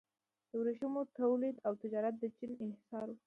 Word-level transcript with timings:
د 0.49 0.51
ورېښمو 0.59 1.01
تولید 1.19 1.55
او 1.67 1.73
تجارت 1.81 2.13
د 2.19 2.23
چین 2.37 2.51
انحصاري 2.63 3.13
و. 3.15 3.19